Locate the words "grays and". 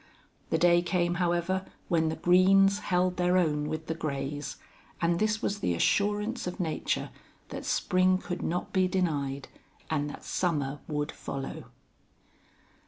3.93-5.19